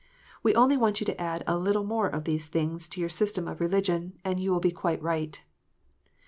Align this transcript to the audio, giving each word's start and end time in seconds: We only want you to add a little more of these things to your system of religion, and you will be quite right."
We 0.41 0.55
only 0.55 0.77
want 0.77 0.99
you 0.99 1.05
to 1.05 1.21
add 1.21 1.43
a 1.45 1.55
little 1.59 1.83
more 1.83 2.07
of 2.07 2.23
these 2.23 2.47
things 2.47 2.89
to 2.89 2.99
your 2.99 3.07
system 3.07 3.47
of 3.47 3.61
religion, 3.61 4.13
and 4.25 4.39
you 4.39 4.51
will 4.51 4.59
be 4.59 4.71
quite 4.71 4.99
right." 4.99 5.39